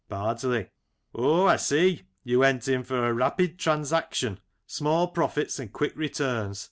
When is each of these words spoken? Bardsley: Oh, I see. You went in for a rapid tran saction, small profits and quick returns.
Bardsley: 0.09 0.71
Oh, 1.13 1.45
I 1.45 1.57
see. 1.57 2.01
You 2.23 2.39
went 2.39 2.67
in 2.67 2.83
for 2.83 3.07
a 3.07 3.13
rapid 3.13 3.59
tran 3.59 3.81
saction, 3.85 4.39
small 4.65 5.09
profits 5.09 5.59
and 5.59 5.71
quick 5.71 5.95
returns. 5.95 6.59